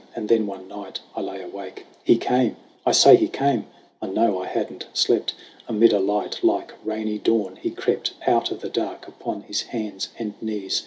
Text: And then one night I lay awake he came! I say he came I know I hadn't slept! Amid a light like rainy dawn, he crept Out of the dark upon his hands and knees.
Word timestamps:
And 0.15 0.29
then 0.29 0.47
one 0.47 0.67
night 0.67 0.99
I 1.15 1.21
lay 1.21 1.43
awake 1.43 1.85
he 2.03 2.17
came! 2.17 2.55
I 2.87 2.91
say 2.91 3.15
he 3.15 3.27
came 3.27 3.67
I 4.01 4.07
know 4.07 4.41
I 4.41 4.47
hadn't 4.47 4.87
slept! 4.93 5.35
Amid 5.67 5.93
a 5.93 5.99
light 5.99 6.43
like 6.43 6.73
rainy 6.83 7.19
dawn, 7.19 7.57
he 7.61 7.69
crept 7.69 8.13
Out 8.25 8.49
of 8.49 8.61
the 8.61 8.69
dark 8.69 9.07
upon 9.07 9.43
his 9.43 9.61
hands 9.61 10.09
and 10.17 10.33
knees. 10.41 10.79